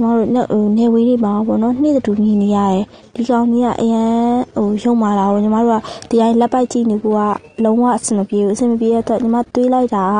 [0.00, 2.82] ညီမတို့နေဟိုနေဝေးတွေမှာရောပေါ့နော်နေ့တူမြင်နေရတယ်
[3.14, 4.10] ဒီကောင်ကြီးကအရန်
[4.54, 7.20] ဟိုရုံမာလာတော့ညီမတို့ကတရားလက်ပိုက်ကြည့်နေကူက
[7.64, 10.18] လုံးဝအဆင်မပြေဘူးအဆင်မပြေတဲ့အတွက်ညီမတွေးလိုက်တာက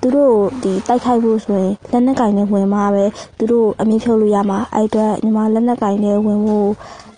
[0.00, 3.04] သူတို့ဒီတိုက်ခိုက်ဖို့ဆိုရင်လက်နက်ကင်နဲ့ဝင်မှာပဲ
[3.38, 6.68] သူတို့အမြင့်ဖြုတ်လို့ရမှာအဲ့အတွက်ညီမလက်နက်ကင်နဲ့ဝင်ဖို့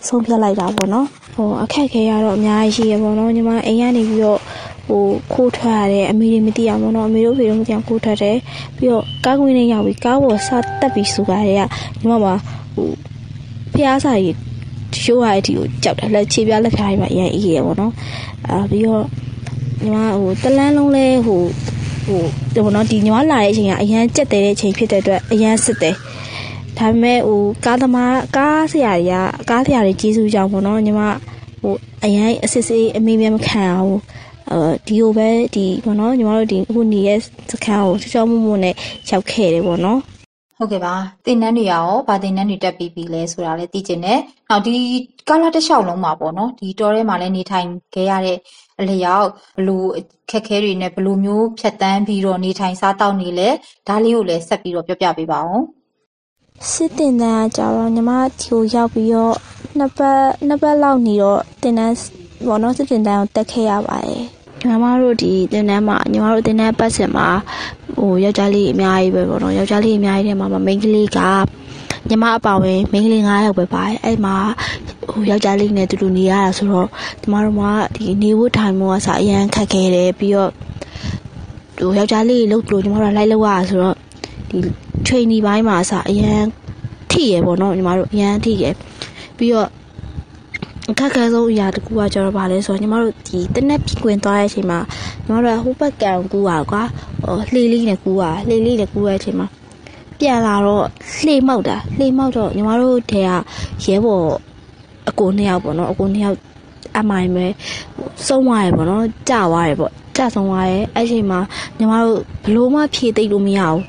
[0.07, 4.39] ဆုံးဖြတ်လိုက်တာပေါ့နော်ဟိုအခက်ခဲရတော့အများကြီးရှိရပေါ့နော်ညီမအိမ်ကနေပြီးတော့
[4.87, 8.37] ဟိုခိုးထွက်ရတယ်အမေတွေမသိအောင်ပေါ့နော်အမေတို့ဖေတို့မသိအောင်ခိုးထွက်တယ်
[8.77, 10.49] ပြီးတော့ကားကွင်းနဲ့ရောက်ပြီးကားပေါ်စ
[10.81, 11.61] တက်ပြီးစူကားတွေက
[11.97, 12.33] ညီမမှာ
[12.75, 12.89] ဟို
[13.73, 14.35] ဖျားစာကြီး
[15.01, 17.93] ရှိုးရတဲ့အထိကိုကြောက်တယ်လက်ခြေပြားလက်ဖျားတွေပါအရင်အေးရပေါ့နော်
[18.49, 19.05] အာပြီးတော့
[19.81, 21.41] ညီမဟိုတလန်းလုံးလဲဟို
[22.07, 22.21] ဟို
[22.53, 25.95] ဒီပေါ့နော်ဒီညီမလာတဲ့အချိန်ကအရန်ကြက်တဲ့အချိန်ဖြစ်တဲ့အတွက်အရန်စစ်တယ်
[26.77, 29.15] ဒါပေမဲ့ဟိုကားသမားကားဆရာတွေက
[29.49, 31.01] ကားဆရာတွေကျေးဇူးကြောင့်ပေါ့နော်ညီမ
[31.61, 31.73] ဟို
[32.05, 33.95] အရန်အစစ်စစ်အမေးမြမခံအောင်အဲ
[34.87, 37.19] ဒီကိုပဲဒီပေါ့နော်ညီမတို့ဒီအခုနေရဲ့
[37.51, 38.75] စခန်းကိုချောချောမှုမှုနဲ့
[39.09, 39.99] ရောက်ခဲ့တယ်ပေါ့နော်
[40.57, 44.75] ဟုတ်ကဲ့ပါတင်နန်းတွေရောဗာတင်နန်းတွေတက်ပြီးပြီလဲဆိုတာလည်းသိချင်တယ်နောက်ဒီ
[45.29, 48.37] ကာလာတစ်လျှောက်လုံးမှာပေါ့နော်ဒီတောထဲမှာလည်းနေထိုင်ခဲ့ရတဲ့
[48.79, 49.27] အလျောက်
[49.57, 49.87] ဘလို့
[50.31, 53.49] ခက်ခဲတွေနဲ့ဘလို့မျိုးဖြတ်တန်းပြီးတော့နေထိုင်စားတောက်နေလဲ
[53.87, 55.61] ဒါလေးကိုလည်းဆက်ပြီးတော့ပြောပြပေးပါဦး
[56.71, 59.35] စစ်တင်တန်းကကြတော့ညီမဒီကိုရောက်ပြီးတော့
[59.77, 61.95] နှစ်ပတ်နှစ်ပတ်လောက်နေတော့တင်တန်း
[62.47, 64.23] ဘောနော်စစ်တင်တန်းကိုတက်ခဲ့ရပါတယ်
[64.67, 67.27] ညီမတို့ဒီတင်တန်းမှာညီမတို့တင်တန်းပတ်စင်မှာ
[67.97, 71.19] ဟိုယောက်ျားလေးအများကြီးပဲပေါ့နော်ယောက်ျားလေးအများကြီးထဲမှာမိန်းကလေးက
[72.09, 74.35] ညီမအပါဝင်မိန်းကလေး9ယောက်ပဲပါတယ်အဲ့မှာ
[75.09, 76.87] ဟိုယောက်ျားလေးနဲ့တူတူနေရတာဆိုတော့
[77.21, 77.63] ညီမတို့က
[77.95, 80.51] ဒီနေဖို့ထိုင်ဖို့ကစားအရန်ခက်ခဲတယ်ပြီးတော့
[81.79, 83.95] ဟိုယောက်ျားလေးလှုပ်လို့ညီမတို့ကလိုက်လောက်ရဆိုတော့
[84.49, 84.57] ဒီ
[85.07, 86.41] training ဘိုင်းမှာအစားအရန်
[87.11, 88.65] ထိရပေါ့နော်ညီမတို့အရန်ထိရ
[89.37, 89.69] ပြီးတော့
[90.91, 94.79] အခက်ခဲဆုံးအရာတစ်ခုကကျတော့ဗာလဲဆိုတော့ညီမတို့ဒီတနက်ပြကွင်သွားတဲ့အချိန်မှာ
[95.23, 96.83] ညီမတို့ကဟိုဘက်ကံကူတာကွာ
[97.23, 99.47] ဟိုလှေလေးနဲ့ကူတာလှေလေးနဲ့ကူတဲ့အချိန်မှာ
[100.19, 100.85] ပြန်လာတော့
[101.25, 103.31] လှေမောက်တာလှေမောက်တော့ညီမတို့ထဲက
[103.83, 104.27] ရဲဘော်
[105.09, 106.37] အကိုနှစ်ယောက်ပေါ့နော်အကိုနှစ်ယောက်
[106.99, 107.45] အမိုင်ပဲ
[108.27, 111.39] ဆုံးသွားရပေါ့နော်ကြာသွားရပေါ့ကြာဆုံးသွားရဲအဲ့ချိန်မှာ
[111.77, 113.81] ညီမတို့ဘလို့မှဖြေသိပ်လို့မရဘူး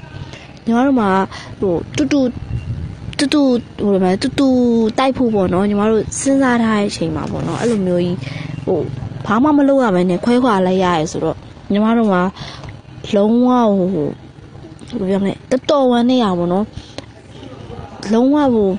[0.64, 1.08] ညီမတို့မှာ
[1.60, 2.20] ဟိုတူတူ
[3.18, 3.42] တူတူ
[3.84, 4.48] ဟိုလိုမျိုးတူတူ
[4.98, 8.16] တိုက်ဖို့ပေါ့နော်ညီမတို့စဉ်းစားထားတဲ့အချိန်မှာပေါ့နော်အဲ့လိုမျိုးကြီး
[8.66, 8.80] ဟို
[9.26, 11.36] ဘာမှမလုပ်ရဘဲနဲ့ခွဲခွာလိုက်ရရဲဆိုတော့
[11.72, 12.22] ညီမတို့မှာ
[13.16, 13.48] လုံးဝ
[13.78, 14.08] ဟို
[15.00, 16.64] ဘယ်လိုပြောမလဲတော်တော်ဝမ်းနေရပါတော့
[18.12, 18.70] လုံးဝဟို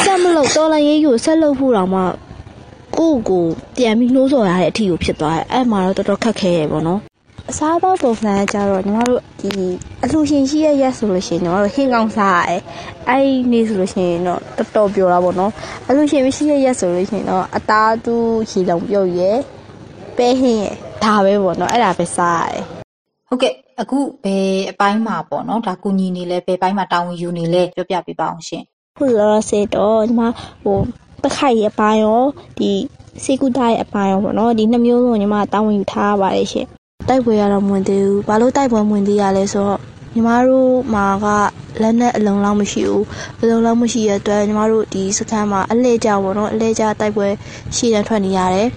[0.00, 2.00] ဆက်မလို့တော်လည်းရေးကိုဆက်လုပ်ဖို့တော့မှ
[2.98, 3.44] ကိုယ့်ကို
[3.76, 7.00] ပြန်ပြီးနှိုးဆော်ရတဲ့အထီကိုဖြစ်သွားတယ်အဲ့မှာတော့တော်တော်ခက်ခဲရပေါ့နော်
[7.50, 9.48] အစားအသောက်ပုံစံကကြတော့ညီမတို့ဒီ
[10.02, 12.62] အလှရှင်ရှိရဲ့ရက်ဆိုလို့ရှိရင်ညီမတို့ဟင်းကောင်းစားရတယ်
[13.08, 15.52] အဲ့ဒီနေ့ဆိုလို့ရှိရင်တော့တော်တော်ပြောတာပေါ့နော်
[15.88, 18.14] အလှရှင်မရှိရဲ့ရက်ဆိုလို့ရှိရင်တော့အသားတူ
[18.50, 19.32] ရေလုံးပြုတ်ရဲ
[20.16, 20.70] ပဲဟင်းရဲ
[21.04, 22.64] ဒါပဲပေါ့နော်အဲ့ဒါပဲစားရတယ်
[23.28, 28.62] ဟုတ်ကဲ့အခုဘယ်အပိုင်းမှာပေါ့နော်ဒါကူညီနေလဲဘယ်ပိုင်းမှာတာဝန်ယူနေလဲပြောပြပေးပါအောင်ရှင်
[28.96, 30.28] ခုလောလောဆယ်တော့ဒီမှာ
[30.62, 30.78] ဟို
[31.22, 32.22] ပခိုက်ရဲ့အပိုင်းရော
[32.58, 32.70] ဒီ
[33.24, 36.68] စေကူတာရဲ့အပိုင်းရောပေါ့နော်ဒီနှစ်မျိုးလုံးညီမတာဝန်ယူထားရပါတယ်ရှင်
[37.08, 39.80] တိုက်ပွဲရတော့မဝင်သေးဘူးဘာလို့တိုက်ပွဲမဝင်သေးရလဲဆိုတော့
[40.14, 41.26] ညီမတို့မှာက
[41.82, 43.04] လက်နဲ့အလုံးလောက်မရှိဘူး
[43.40, 47.28] အလုံးလောက်မရှိရတဲ့အတွက်ညီမတို့ဒီစခန်းမှာအလဲကြပေါ့နော်အလဲကြတိုက်ပွဲ
[47.76, 48.68] ရှေ့တန်းထွက်နေရတယ်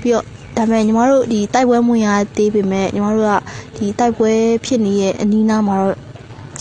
[0.00, 0.24] ပြီးတော့
[0.56, 3.32] ဒါပေမဲ့ညီမတို့ဒီတိုက်ပွဲမဝင်ရသေးပေမဲ့ညီမတို့က
[3.76, 4.32] ဒီတိုက်ပွဲ
[4.64, 5.96] ဖြစ်နေရဲ့အနီးနားမှာတော့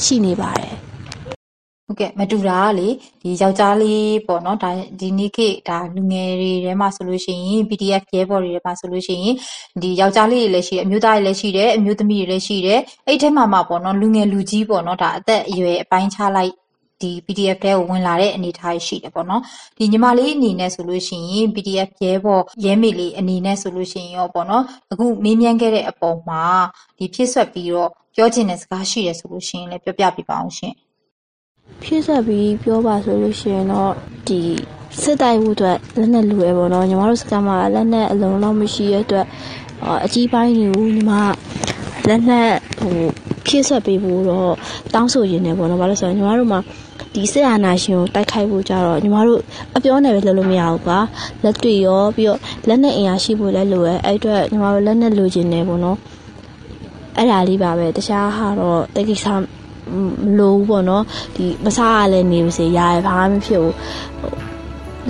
[0.04, 0.87] ရှိနေပါတယ်
[1.90, 2.88] ဟုတ်ကဲ့မတူတာကလေ
[3.22, 4.70] ဒီယောက်ျားလေးပေါ့နော်ဒါ
[5.00, 9.36] ဒီနေ့ခေတ်ဒါလူငယ်တွေထဲမှာဆိုလို့ရှိရင် PDF ရဲဘော်တွေထဲမှာဆိုလို့ရှိရင်
[9.82, 16.54] ဒီယောက်ျားလေးတွေလည်းရှိတယ်အမျိုးသားတွေလည်းရှိတယ်အမျိုးသမီးတွေလည်းရှိတယ်အဲ့ထဲမှာမှာပေါ့နော်လူငယ်လူကြီးပေါ့နော်ဒါအသက်အရွယ်အပိုင်းခြားလိုက်
[17.02, 19.42] ဒီ PDF တဲကိုဝင်လာတဲ့အနေအထားရှိတယ်ပေါ့နော်
[19.78, 26.44] ဒီညီမလေးအနေနဲ့ဆိုလို့ရှိရင် PDF ရဲဘော်ရဲမေလေးအနေနဲ့ဆိုလို့ရှိရင်ရောပေါ့နော်အခုမေးမြန်းခဲ့တဲ့အပေါ်မှာ
[26.98, 30.74] ဒီဖြစ်ဆွက်ပြီးတော့ပြောချင်တဲ့စကားရှိတယ်ဆိုလို့ရှိရင်လည်းပြောပြပြပါအောင်ရှင်
[31.82, 33.94] ဖြည့်ဆက်ပြီးပြောပါဆိုလို့ရှိရင်တော့
[34.28, 34.40] ဒီ
[35.02, 39.26] စစ်တိုက်မှုအတွက်လက်နဲ့လူရပေါ့နော်ညီမတို့စကမ်းမှာလက်နဲ့အလုံးလောက်မရှိရတဲ့အတွက်
[39.86, 41.12] အာအကြီးပိုင်းတွေကိုညီမ
[42.08, 42.50] လက်နဲ့
[42.80, 43.00] ဟို
[43.46, 44.54] ဖြည့်ဆက်ပေးဖို့တော့
[44.94, 46.60] တောင်းဆိုရင်းနေပေါ့နော်ဘာလို့ဆိုတော့ညီမတို့မှာ
[47.14, 49.42] ဒီစစ်အာဏာရှင်ကိုတိုက်ခိုက်ဖို့ကြတော့ညီမတို့
[49.76, 51.00] အပြောနဲ့ပဲလုပ်လို့မရဘူးကွာ
[51.44, 55.98] လက်တွေ့ရောပြီးတော့လက်နဲ့အင်အားရှိဖို့လည်းလိုရဲအဲ့အတွက်ညီမတို့လက်နဲ့လိုချင်နေပေါ့နော်
[57.18, 59.26] အဲ့ဒါလေးပါပဲတခြားဟာတော့တကိစ္စ
[59.96, 59.96] မ
[60.40, 61.04] လို့ဘူးပေါ့နော်
[61.36, 63.76] ဒီမစားရလဲနေပါစေရရဘာမှမဖြစ်ဘူး
[64.20, 64.34] ဟို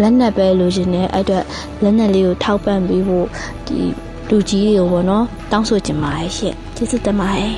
[0.02, 1.44] လက်နက်ပဲလိုချင်တယ်အဲ့အတွက်
[1.84, 3.28] လက်နက်လေးကိုထောက်ပံ့ပေးဖို့
[3.68, 3.78] ဒီ
[4.30, 7.56] လူကြီးတွေကိုပေါ့နော်တောင်းဆိုချင်ပါတယ်ရှင့်ကျေးဇူးတင်ပါတယ်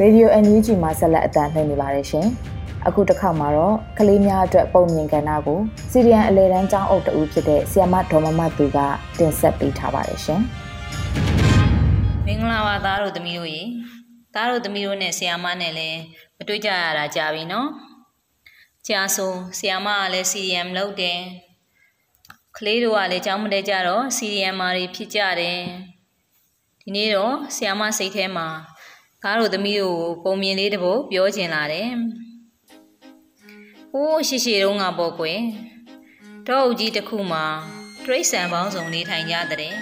[0.00, 2.28] ရေဒီယို NUG မှာဆက်လက်အသံလှည့်နေပါတယ်ရှင်။
[2.88, 5.58] အခုတစ်ခါမှာတော့ကလေးများအတွက်ပုံမြင်ကဏ္ဍကို
[5.92, 8.78] စီရီယန်အလဲတန်းကျောင်းအုပ်တဦးဖြစ်တဲ့ဆီယမဒေါ်မမသူက
[9.18, 10.42] တင်ဆက်ပေးထားပါတယ်ရှင်
[12.26, 13.62] မင်္ဂလာပါသားတို့သမီးတို့ရေ
[14.34, 16.00] သားတို့သမီးတို့နဲ့ဆီယာမနဲ့လည်း
[16.38, 17.68] မတွေ့ကြရတာကြာပြီနော်
[18.86, 21.20] ကြာဆိုဆီယာမကလည်း CDM လုပ်တယ်
[22.56, 25.58] ကလေးတို့ကလည်းကြောင်းမတဲကြတော့ CDM မာတွေဖြစ်ကြတယ်
[26.82, 28.48] ဒီနေ့တော့ဆီယာမစိတ်ထဲမှာ
[29.22, 31.88] သားတို့သမီးတို့ကိုပုံမြင်လေးတစ်ပုဒ်ပြောချင်လာတယ်
[33.98, 35.40] ဟိုးရှိရှိတုန်းကပေါ့ကွယ်
[36.46, 37.44] တော့အုပ်ကြီးတစ်ခုမှာ
[38.04, 39.74] တရိတ်ဆန်ပေါင်းစုံနေထိုင်ကြတဲ့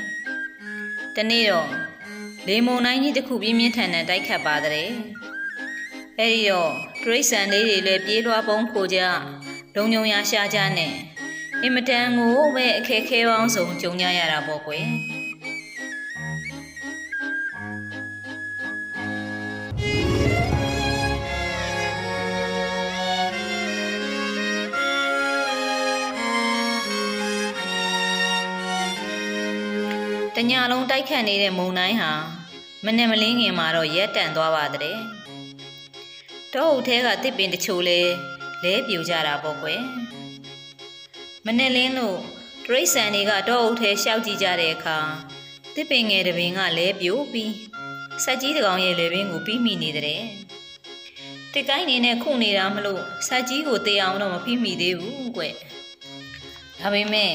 [1.16, 1.68] တနေ့တော့
[2.48, 4.90] လေမုန်တိုင်းကြီးတစ်ခုပြင်းပြင်းထန်ထန်တိုက်ခတ်ပါတဲ့။
[6.18, 6.72] အဲဒီတော့
[7.02, 8.98] တရိတ်ဆန်လေးတွေလည်းပြေးလွှားပုံခိုကြ
[9.74, 10.94] လုံုံရရှာကြနဲ့
[11.62, 14.86] အင်မတန်ကိုပဲအခက်ခဲပေါင်းစုံကြုံကြရတာပေါ့ကွယ်။
[30.38, 32.12] တညာလုံးတိုက်ခတ်နေတဲ့မုံတိုင်းဟာ
[32.84, 34.98] မနဲ့မလင်းခင်မှာတော့ရက်တန့်သွားပါတဲ့။
[36.52, 38.00] တောအုပ်ထဲကတစ်ပင်တချို့လဲ
[38.64, 39.80] လဲပြူကြတာပေါ့ကွယ်။
[41.46, 42.18] မနဲ့လင်းလို့
[42.64, 44.98] တရိတ်ဆန်တွေကတောအုပ်ထဲရှောက်ကြည့်ကြတဲ့အခါ
[45.74, 47.52] တစ်ပင်ငယ်တစ်ပင်ကလဲပြူပြီး
[48.24, 50.22] ဆက်ကြီးတကောင်ရဲ့လေပင်ကိုပြီးမိနေတဲ့။
[51.52, 55.42] တစ်ကိုင်းနေနဲ့ခုနေတာမလို့ဆက်ကြီးကိုတေးအောင်တော့မပြီးမိသေးဘူးကွ။
[56.80, 57.32] ဒါပေမဲ့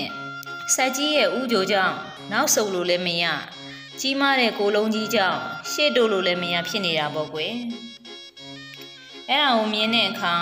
[0.75, 1.97] ဆက်ကြီးရဲ့ဥကြိုကြောင့်
[2.31, 3.25] နောက်ဆုပ်လို့လည်းမရ
[3.99, 5.39] ကြီးမားတဲ့ကိုလုံးကြီးကြောင့်
[5.71, 7.53] ရှေ့တို့လို့လည်းမရဖြစ်နေတာပေါ့ကွယ်
[9.29, 10.33] အဲ့ဒါကိုမြင်တဲ့အခါ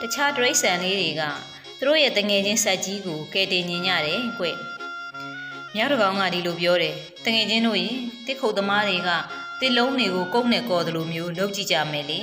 [0.00, 1.22] တခြားတရိတ်ဆန်လေးတွေက
[1.78, 4.46] သူတို့ရဲ့တငယ်ချင်းဆက်ကြီးကိုကဲတင်ညင်ကြတယ်ကွ
[5.74, 7.90] မြောက်တကောင်ကဒီလိုပြောတယ်တငယ်ချင်းတို့ရေ
[8.26, 9.10] တစ်ခုတ်သမားတွေက
[9.60, 12.20] တစ်လုံးတွေကိုကုတ်နဲ့ကော်တယ်လို့မျိုးလုပ်ကြည့်ကြမယ်လေ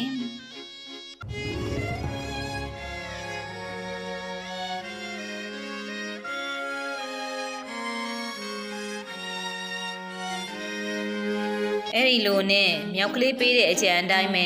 [11.97, 14.45] အဲ့ဒီလိုနဲ့မြောက်ကလေးပေးတဲ့အကြံအတိုင်းပဲ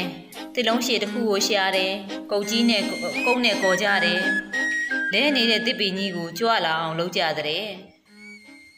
[0.54, 1.94] တစ်လုံးရှည်တစ်ခုကိုရှာတယ်
[2.32, 2.84] ကုတ်ကြီးနဲ့
[3.26, 4.22] ကုတ်နဲ့ကော်ကြတယ်
[5.14, 7.66] လဲနေတဲ့တစ်ပင်ကြီးကိုကြွလာအောင်လုပ်ကြတဲ့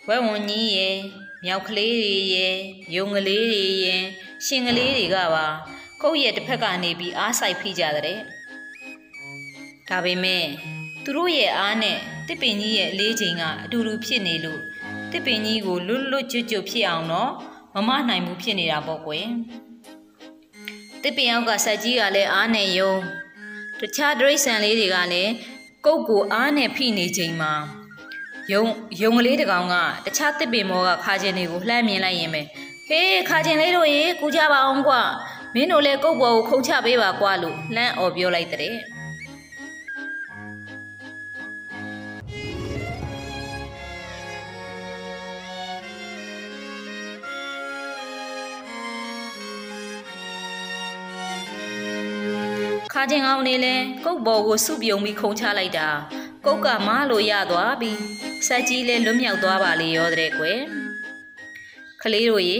[0.07, 0.97] ဝဲဝန်ကြီးရဲ့
[1.45, 2.55] မြောက်ကလေးတွေရဲ့
[2.95, 4.03] ယုံကလေးတွေရဲ့
[4.45, 5.45] ရှင်ကလေးတွေကပါ
[6.01, 8.19] ကုတ်ရဲ့တစ်ဖက်ကနေပြီးအားဆိုင်ဖိကြတဲ့
[9.89, 10.45] ဒါပေမဲ့
[11.03, 14.62] သူတို့ရဲ့အားနဲ့တစ်ပင်ကြီးရဲ့အလေးချိန်ကအတူတူဖြစ်နေလို့
[15.12, 17.31] တစ်ပင်ကြီးကိုလွတ်လွတ်ကျွတ်ကျွတ်ဖြစ်အောင်တော့
[17.75, 19.27] မမနိုင်ဘူးဖြစ်နေတာပေါ့ကွယ်
[21.03, 22.93] တစ်ပင်အောက်ကဆက်ကြီးကလည်းအားနဲ့ယုံ
[23.79, 25.31] တခြားဒရိษံလေးတွေကလည်း
[25.86, 27.53] ကုတ်ကိုအားနဲ့ဖိနေချိန်မှာ
[28.51, 28.63] ယုံ
[29.01, 32.41] ယုံကလေးတကောင်ကတခြားတစ်ပင်မောကခါကျင်တွေကိုလှမ်းမြင်လိုက်ရင်ပဲ
[32.88, 35.01] ဟေးခါကျင်လေးတို့ရေကူကြပါအောင်ကွာ
[35.53, 38.73] မင်းတို့လည်းကုတ်ပေါ်ကိုခုတ်ချပေးပါကွာလို့လှမ်းអော်ပြောလိုက်တဲ့
[53.01, 55.87] ခါချင်းအောင်နေလဲကုတ်ပေါ်ကိုစုပြုံပြီးခုံချလိုက်တာ
[56.45, 57.91] ကုတ်ကမားလို့ရသွားပြီ
[58.47, 60.59] ဆက်ကြီးလဲလွတ်မြောက်သွားပါလေရောတဲ့ကွယ်
[62.01, 62.59] ကလေးတို့ရေ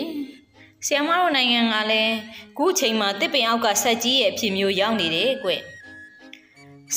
[0.86, 2.16] ဆီယမတို့နိုင်ငံကလည်း
[2.58, 5.52] ခုချိန်မှာတစ်ပင်အောက်ကဆက်ကြီးရဲ့အဖြစ်မျိုးရောက်နေတယ်ကွ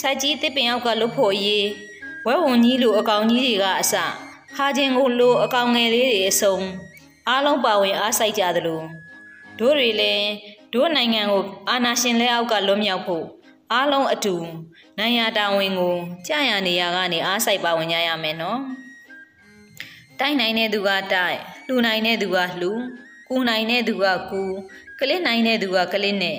[0.01, 1.67] ဆက်ကြီးတစ်ပင်အောက်ကလွတ်ဖို့ရေး
[2.27, 3.95] ဝဲဝန်ကြီးလိုအကောင်ကြီးတွေကအစ
[4.57, 6.57] ခါချင်းကိုလိုအကောင်ငယ်လေးတွေအစုံ
[7.29, 8.81] အားလုံးပါဝင်အားစိုက်ကြသလို
[9.59, 10.29] တို့တွေလည်း
[10.75, 13.25] တို့နိုင်ငံကိုအာဏာရှင်လက်အောက်ကလွတ်မြောက်ဖို့
[13.73, 14.35] အားလုံးအတူ
[14.99, 15.95] နိုင်ရာတာဝန်ကို
[16.27, 18.61] ကြာရနေရကနေအားစိုက်ပါဝင်ကြရမယ်နော်
[20.21, 22.71] တိုက်နိုင်တဲ့သူကတိုက်လှူနိုင်တဲ့သူကလှူ
[23.29, 24.43] ကူနိုင်တဲ့သူကကူ
[24.99, 26.39] ကလစ်နိုင်တဲ့သူကကလစ်နဲ့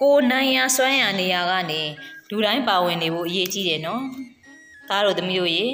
[0.00, 1.82] ကိုနိုင်ရာစွမ်းရနေရကနေ
[2.30, 4.02] လူတိုင်းပါဝင်နေဖို့အရေးကြီးတယ်နော်
[4.88, 5.66] သားတို့သမီးတို့ရေ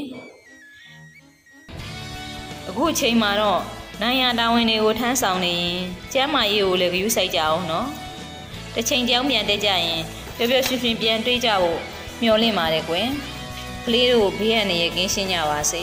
[2.69, 3.63] အခုအချိန်မှာတော့
[4.03, 5.79] နိုင်ရတာဝန်တွေကိုထမ်းဆောင်နေရင်
[6.13, 7.89] ကျမ်းမာရေးကိုလည်းဂရုစိုက်ကြအောင်နော်
[8.75, 10.01] တစ်ချိန်ကြောင်းပြန်တက်ကြရင်
[10.37, 11.81] ပျော်ပျော်ရွှင်ရွှင်ပြန်တွေးကြဖို့
[12.23, 13.09] မျှော်လင့်ပါတယ်ကွယ်
[13.87, 15.83] ကလေးတို့ဘေးရန်နေရကင်းရှင်းကြပါစေ